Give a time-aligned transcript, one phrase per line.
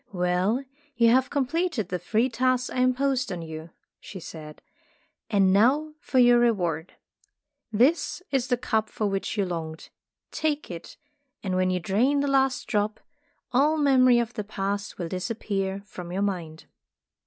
[0.11, 0.63] "Well,
[0.95, 3.69] you have completed the three tasks I imposed on you,"
[3.99, 4.63] she said,
[5.29, 6.95] "and now for your reward.
[7.71, 9.89] This is the cup for which you longed.
[10.31, 10.97] Take it,
[11.43, 12.99] and when you drain the last drop,
[13.51, 16.65] all memory of the entire Past will disappear from your mind."